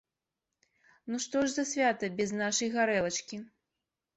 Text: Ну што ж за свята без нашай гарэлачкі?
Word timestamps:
Ну 1.11 1.19
што 1.27 1.37
ж 1.45 1.53
за 1.57 1.65
свята 1.73 2.11
без 2.21 2.35
нашай 2.41 2.73
гарэлачкі? 2.77 3.41